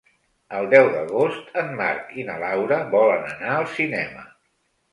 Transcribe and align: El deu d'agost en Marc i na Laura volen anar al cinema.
El 0.59 0.69
deu 0.71 0.87
d'agost 0.95 1.51
en 1.63 1.69
Marc 1.83 2.17
i 2.23 2.27
na 2.31 2.39
Laura 2.45 2.81
volen 2.99 3.31
anar 3.37 3.55
al 3.61 3.71
cinema. 3.77 4.29